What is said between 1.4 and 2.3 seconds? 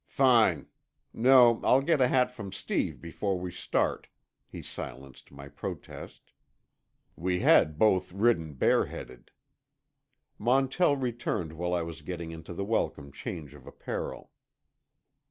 I'll get a